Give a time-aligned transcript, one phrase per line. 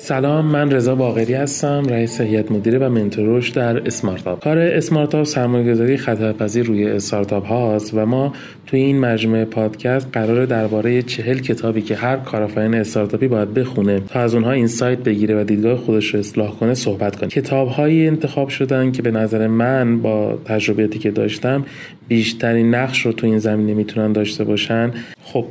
[0.00, 5.96] سلام من رضا باقری هستم رئیس هیئت مدیره و منتور در اسمارتاپ کار اسمارتاپ سرمایه‌گذاری
[5.96, 8.32] خطرپذیر روی استارتاپ هاست و ما
[8.66, 14.20] توی این مجموعه پادکست قرار درباره چهل کتابی که هر کارآفرین استارتاپی باید بخونه تا
[14.20, 18.92] از اونها اینسایت بگیره و دیدگاه خودش رو اصلاح کنه صحبت کنیم کتابهایی انتخاب شدن
[18.92, 21.64] که به نظر من با تجربیاتی که داشتم
[22.08, 24.92] بیشترین نقش رو تو این زمینه می‌تونن داشته باشن.
[25.24, 25.44] خب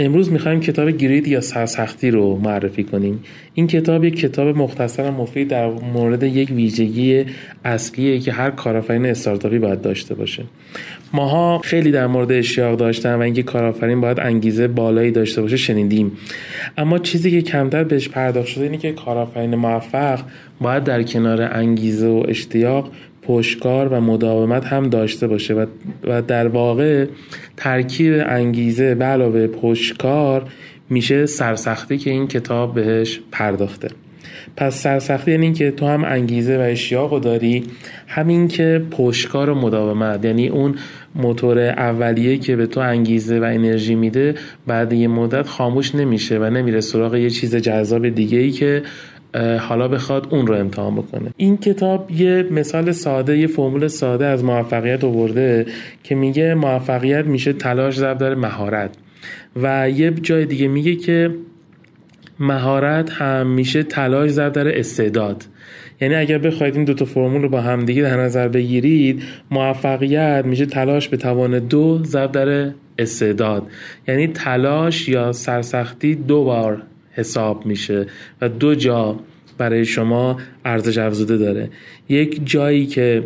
[0.00, 3.24] امروز می‌خوایم کتاب گرید یا سرسختی رو معرفی کنیم.
[3.54, 7.24] این کتاب یک کتاب مختصر و مفید در مورد یک ویژگی
[7.64, 10.44] اصلیه که هر کارآفرین استارتاپی باید داشته باشه.
[11.12, 16.12] ماها خیلی در مورد اشتیاق داشتن و اینکه کارآفرین باید انگیزه بالایی داشته باشه شنیدیم.
[16.78, 20.20] اما چیزی که کمتر بهش پرداخت شده اینه که کارآفرین موفق
[20.60, 22.92] باید در کنار انگیزه و اشتیاق
[23.30, 25.66] پشکار و مداومت هم داشته باشه و,
[26.22, 27.06] در واقع
[27.56, 30.50] ترکیب انگیزه به علاوه پشکار
[30.90, 33.88] میشه سرسختی که این کتاب بهش پرداخته.
[34.56, 37.64] پس سرسختی یعنی که تو هم انگیزه و اشتیاق داری
[38.06, 40.24] همین که پشکار و مداومت.
[40.24, 40.74] یعنی اون
[41.14, 44.34] موتور اولیه که به تو انگیزه و انرژی میده
[44.66, 48.82] بعد یه مدت خاموش نمیشه و نمیره سراغ یه چیز جذاب دیگه ای که
[49.60, 51.30] حالا بخواد اون رو امتحان بکنه.
[51.36, 55.66] این کتاب یه مثال ساده یه فرمول ساده از موفقیت آورده
[56.02, 58.90] که میگه موفقیت میشه تلاش ضرب داره مهارت.
[59.56, 61.34] و یه جای دیگه میگه که
[62.40, 65.44] مهارت هم میشه تلاش ضرب داره استعداد.
[66.00, 70.66] یعنی اگر بخواید این دوتا فرمول رو با هم دیگه در نظر بگیرید موفقیت میشه
[70.66, 73.66] تلاش به توان دو ضرب در استعداد.
[74.08, 78.06] یعنی تلاش یا سرسختی دو بار حساب میشه
[78.40, 79.20] و دو جا
[79.58, 81.70] برای شما ارزش افزوده داره.
[82.08, 83.24] یک جایی که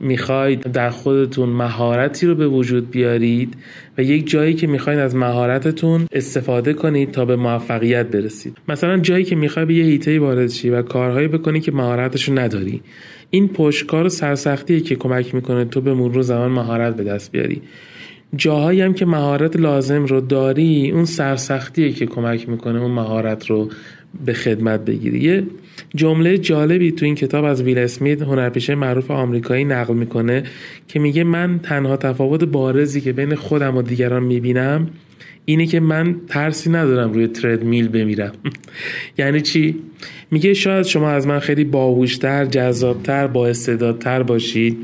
[0.00, 3.54] می‌خواید در خودتون مهارتی رو به وجود بیارید
[3.98, 8.56] و یک جایی که می‌خواید از مهارتتون استفاده کنید تا به موفقیت برسید.
[8.68, 12.82] مثلا جایی که می‌خوای به یه هیته وارد شی و کارهایی بکنی که مهارتشو نداری.
[13.30, 17.62] این پشتکار و سرسختیه که کمک می‌کنه تو به مرور زمان مهارت به دست بیاری.
[18.36, 23.68] جاهایی هم که مهارت لازم رو داری اون سرسختیه که کمک می‌کنه اون مهارت رو
[24.24, 25.46] به خدمت بگیری.
[25.94, 30.42] جمله جالبی تو این کتاب از ویل اسمیت هنرپیشه معروف آمریکایی نقل می‌کنه
[30.88, 34.90] که میگه من تنها تفاوت بارزی که بین خودم و دیگران می‌بینم
[35.48, 38.32] اینه که من ترسی ندارم روی ترد میل بمیرم.
[39.18, 39.76] یعنی چی؟
[40.30, 44.78] میگه شاید شما از من خیلی باهوشتر جذابتر با استعدادتر باشید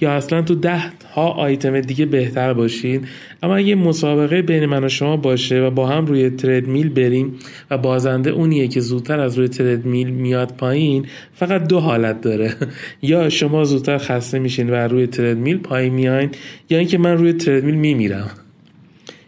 [0.00, 0.82] یا اصلا تو ده
[1.14, 3.08] ها آیتم دیگه بهتر باشید.
[3.42, 7.34] اما اگه مسابقه بین من و شما باشه و با هم روی تردمیل بریم
[7.70, 12.54] و بازنده اونیه که زودتر از روی تردمیل میاد پایین فقط دو حالت داره.
[13.02, 16.30] یا شما زودتر خسته میشین و روی تردمیل پایین میاین
[16.70, 18.30] یا اینکه من روی تردمیل میمیرم.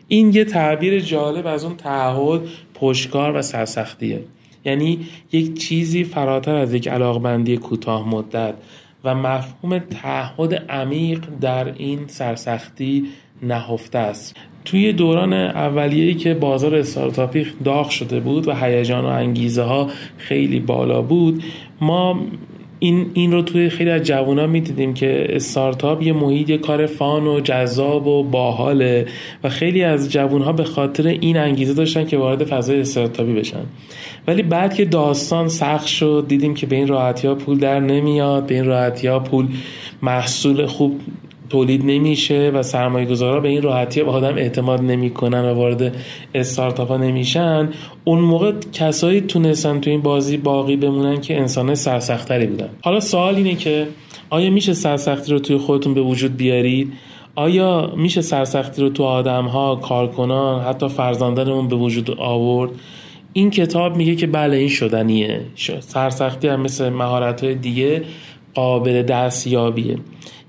[0.08, 2.40] این یه تعبیر جالب از اون تعهد
[2.74, 4.20] پشکار و سرسختیه.
[4.64, 8.54] یعنی یک چیزی فراتر از یک علاقمندی کوتاه مدت
[9.04, 13.06] و مفهوم تعهد عمیق در این سرسختی
[13.42, 14.36] نهفته است.
[14.64, 20.60] توی دوران اولیه‌ای که بازار استارتاپی داغ شده بود و هیجان و انگیزه ها خیلی
[20.60, 21.42] بالا بود
[21.80, 22.20] ما
[22.78, 27.26] این این رو توی خیلی از جوونا می‌دیدیم که استارتاپ یه محیط یه کار فان
[27.26, 29.06] و جذاب و باحاله
[29.44, 33.62] و خیلی از جوون به خاطر این انگیزه داشتن که وارد فضای استارتاپی بشن.
[34.28, 38.46] ولی بعد که داستان سخت شد دیدیم که به این راحتی ها پول در نمیاد
[38.46, 39.46] به این راحتی ها پول
[40.02, 41.00] محصول خوب
[41.48, 45.96] تولید نمیشه و سرمایه گذارا به این راحتی به آدم اعتماد نمی‌کنن و وارد
[46.34, 47.68] استارتاپ ها نمیشن.
[48.04, 52.68] اون موقع کسایی تونستن تو این بازی باقی بمونن که انسان سرسختری بودن.
[52.82, 53.86] حالا سوال اینه که
[54.30, 56.92] آیا میشه سرسختی رو توی خودتون به وجود بیارید؟
[57.34, 62.70] آیا میشه سرسختی رو تو آدم ها کارکنان حتی فرزندانمون به وجود آورد؟
[63.32, 65.40] این کتاب میگه که بله این شدنیه.
[65.80, 68.02] سرسختی هم مثل مهارت های دیگه
[68.54, 69.96] قابل دستیابیه.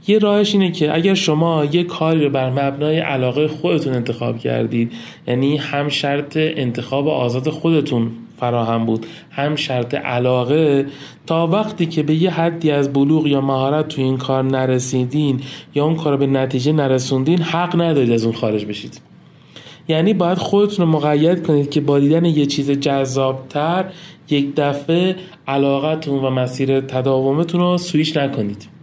[0.08, 4.92] یه راهش اینه که اگر شما یه کاری رو بر مبنای علاقه خودتون انتخاب کردید
[5.28, 10.86] یعنی هم شرط انتخاب آزاد خودتون فراهم بود هم شرط علاقه
[11.26, 15.42] تا وقتی که به یه حدی از بلوغ یا مهارت تو این کار نرسیدین
[15.76, 19.02] یا اون کار به نتیجه نرسوندین حق ندارید از اون خارج بشید.
[19.88, 23.86] یعنی باید خودتون رو مقید کنید که با دیدن یه چیز جذابتر
[24.30, 25.16] یک دفعه
[25.48, 28.77] علاقتون و مسیر تداومتون رو سویش نکنید.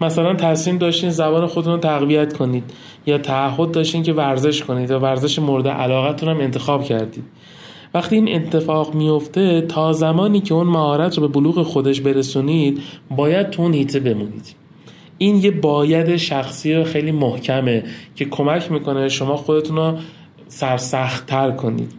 [0.00, 2.64] مثلا تصمیم داشتین زبان خودتون رو تقویت کنید
[3.06, 7.24] یا تعهد داشتین که ورزش کنید یا ورزش مورد علاقتون هم انتخاب کردید.
[7.94, 12.82] وقتی این اتفاق میفته تا زمانی که اون مهارت رو به بلوغ خودش برسونید
[13.16, 14.54] باید تو اون هیته بمونید.
[15.18, 17.84] این یه باید شخصی و خیلی محکمه
[18.16, 19.94] که کمک می‌کنه شما خودتون رو
[20.48, 21.92] سرسختتر کنید.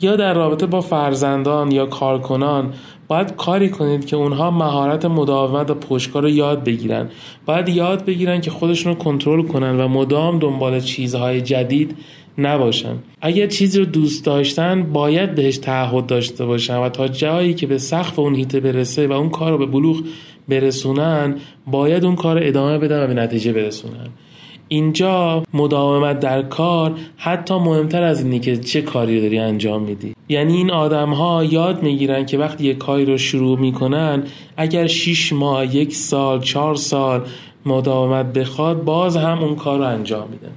[0.00, 2.74] یا در رابطه با فرزندان یا کارکنان
[3.08, 7.08] باید کاری کنید که اونها مهارت مداومت و پشتکار رو یاد بگیرن.
[7.46, 11.96] باید یاد بگیرن که خودشون رو کنترل کنن و مدام دنبال چیزهای جدید
[12.38, 12.94] نباشن.
[13.20, 17.78] اگر چیزی رو دوست داشتن باید بهش تعهد داشته باشن و تا جایی که به
[17.78, 20.02] سقف اون هیته برسه و اون کار رو به بلوغ
[20.48, 21.36] برسونن
[21.66, 24.08] باید اون کار ادامه بدن و به نتیجه برسونن.
[24.68, 30.14] اینجا مداومت در کار حتی مهمتر از اینی که چه کاری داری انجام میدی.
[30.28, 34.22] یعنی این آدم ها یاد می‌گیرن که وقتی یک کاری رو شروع می‌کنن
[34.56, 37.22] اگر 6 ماه یک سال چهار سال
[37.66, 40.52] مداومت بخواد باز هم اون کار رو انجام میدن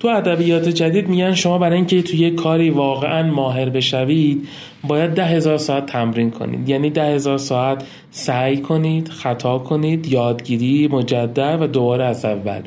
[0.00, 4.48] تو ادبیات جدید میگن شما برای اینکه توی یک کاری واقعا ماهر بشوید
[4.88, 6.68] باید ده هزار ساعت تمرین کنید.
[6.68, 12.60] یعنی ده هزار ساعت سعی کنید خطا کنید یادگیری مجدد و دوباره از اول.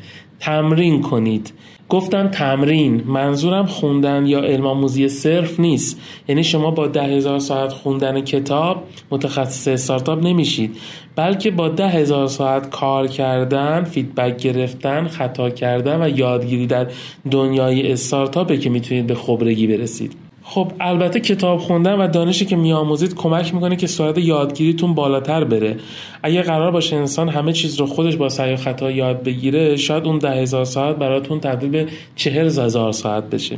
[0.45, 1.53] تمرین کنید.
[1.89, 3.03] گفتم تمرین.
[3.05, 6.01] منظورم خوندن یا علم آموزی صرف نیست.
[6.27, 10.77] یعنی شما با ده هزار ساعت خوندن کتاب متخصص استارتاپ نمیشید.
[11.15, 16.87] بلکه با ده هزار ساعت کار کردن فیدبک گرفتن خطا کردن و یادگیری در
[17.31, 20.22] دنیای استارتاپه که می‌تونید به خبرگی برسید.
[20.43, 25.77] خب البته کتاب خوندن و دانشی که میآموزید کمک می‌کنه که سرعت یادگیریتون بالاتر بره
[26.23, 30.05] اگه قرار باشه انسان همه چیز رو خودش با سعی و خطا یاد بگیره شاید
[30.05, 33.57] اون ده هزار ساعت براتون تبدیل به چهل هزار ساعت بشه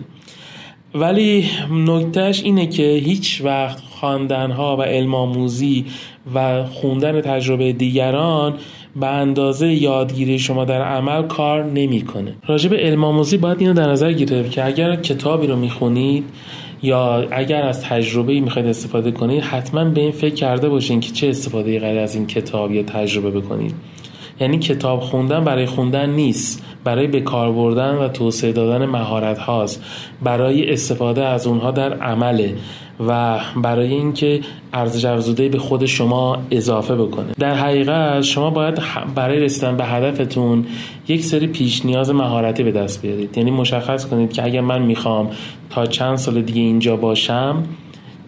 [0.96, 5.86] ولی نکتهش اینه که هیچ وقت خواندن ها و علم آموزی
[6.36, 8.54] و خوندن تجربه دیگران
[8.96, 12.36] به اندازه یادگیری شما در عمل کار نمی‌کنه.
[12.48, 16.24] راجع به علم آموزی باید اینو در نظر گرفت که اگر کتابی رو می‌خونید
[16.86, 21.30] یا اگر از تجربه می‌خواید استفاده کنید حتما به این فکر کرده باشین که چه
[21.30, 23.74] استفاده غیر از این کتاب یا تجربه بکنید.
[24.40, 26.64] یعنی کتاب خوندن برای خوندن نیست.
[26.84, 29.84] برای به کار بردن و توسعه دادن مهارت هاست.
[30.24, 32.56] برای استفاده از اونها در عمله
[33.08, 34.42] و برای اینکه
[34.74, 37.28] ارزش افزوده به خود شما اضافه بکنه.
[37.40, 38.80] در حقیقت شما باید
[39.16, 40.66] برای رسیدن به هدفتون
[41.08, 43.38] یک سری پیش نیاز مهارتی به دست بیارید.
[43.38, 45.30] یعنی مشخص کنید که اگر من می‌خوام
[45.70, 47.64] تا چند سال دیگه اینجا باشم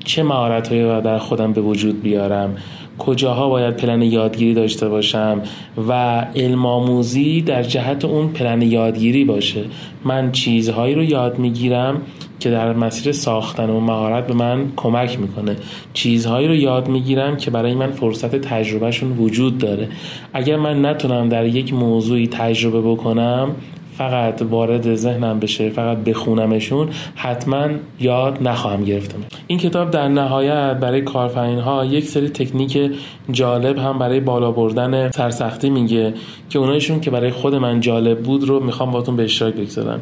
[0.06, 2.56] چه مهارت هایی باید در خودم به وجود بیارم؟
[2.98, 5.42] کجاها باید پلن یادگیری داشته باشم
[5.88, 9.66] و علم آموزی در جهت اون پلن یادگیری باشه.
[10.06, 12.02] من چیزهایی رو یاد می‌گیرم
[12.40, 15.56] که در مسیر ساختن و مهارت به من کمک می‌کنه.
[15.94, 19.90] چیزهایی رو یاد می‌گیرم که برای من فرصت تجربهشون وجود داره.
[20.34, 23.56] اگر من نتونم در یک موضوعی تجربه بکنم
[23.98, 27.68] فقط وارد ذهنم بشه فقط بخونمشون حتما
[28.00, 32.92] یاد نخواهم گرفتم این کتاب در نهایت برای کارفرین ها یک سری تکنیک
[33.32, 36.14] جالب هم برای بالا بردن سرسختی میگه
[36.50, 40.02] که اونایشون که برای خود من جالب بود رو می‌خوام باتون به اشتراک بگذارم.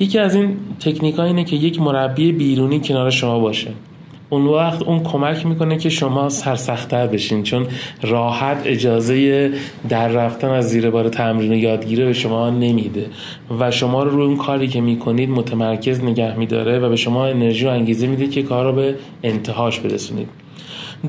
[0.00, 3.70] یکی از این تکنیک ها اینه که یک مربی بیرونی کنار شما باشه.
[4.30, 7.66] اون وقت اون کمک می‌کنه که شما سرسختتر بشین چون
[8.02, 9.50] راحت اجازه
[9.88, 13.06] در رفتن از زیر بار تمرین و یادگیری به شما نمیده.
[13.60, 17.66] و شما رو روی اون کاری که می‌کنید متمرکز نگه میداره و به شما انرژی
[17.66, 20.28] و انگیزه میده که کار رو به انتهاش برسونید.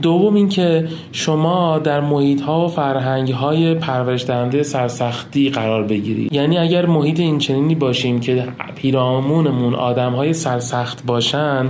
[0.01, 6.33] دوم اینکه شما در محیط ها و فرهنگ های پرورش دهنده سرسختی قرار بگیرید.
[6.33, 11.69] یعنی اگر محیط این چنینی باشیم که پیرامونمون آدم های سرسخت باشن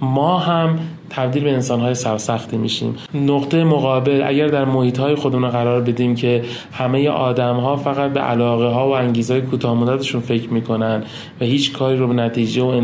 [0.00, 0.78] ما هم
[1.10, 2.96] تبدیل به انسان های سرسختی میشیم.
[3.14, 6.42] نقطه مقابل اگر در محیط های خودمون قرار بدیم که
[6.72, 11.02] همه آدم ها فقط به علاقه ها و انگیزه های کوتاه فکر می‌کنن
[11.40, 12.80] و هیچ کاری رو به نتیجه و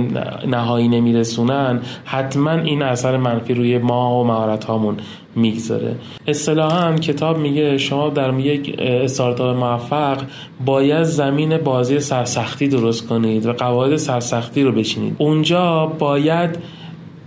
[0.46, 4.96] نهایی نمیرسونن حتما این اثر منفی روی ما و مهارت هامون
[5.37, 5.96] می‌گذاره.
[6.26, 10.18] اصطلاحا کتاب میگه شما در یک استارتاپ موفق
[10.66, 15.16] باید زمین بازی سرسختی درست کنید و قواعد سرسختی رو بچینید.
[15.18, 16.58] اونجا باید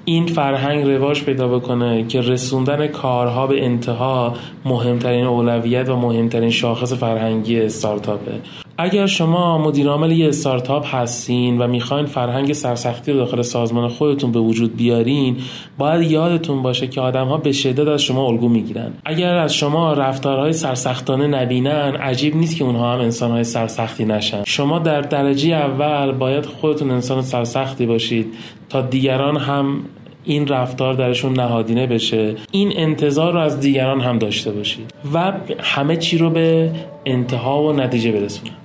[0.06, 4.34] این فرهنگ رواج پیدا بکنه که رسوندن کارها به انتها
[4.66, 8.32] مهمترین اولویت و مهمترین شاخص فرهنگی استارتاپه.
[8.78, 14.32] اگر شما مدیر عامل یه استارتاپ هستین و می‌خواین فرهنگ سرسختی رو داخل سازمان خودتون
[14.32, 15.38] به وجود بیارین
[15.78, 18.94] باید یادتون باشه که آدم ها به شدت از شما الگو می‌گیرن.
[19.06, 24.44] اگر از شما رفتارهای سرسختانه نبینن عجیب نیست که اونها هم انسانهای سرسختی نشن.
[24.46, 28.34] شما در درجه اول باید خودتون انسان سرسختی باشید
[28.70, 29.80] تا دیگران هم
[30.24, 32.36] این رفتار درشون نهادینه بشه.
[32.52, 36.72] این انتظار رو از دیگران هم داشته باشید و همه چی رو به
[37.06, 38.65] انتها و نتیجه برسونید